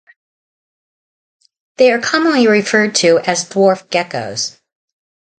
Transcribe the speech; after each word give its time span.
They 1.77 1.91
are 1.91 1.99
commonly 2.01 2.47
referred 2.47 2.95
to 2.95 3.19
as 3.19 3.47
dwarf 3.47 3.85
geckos. 3.89 4.59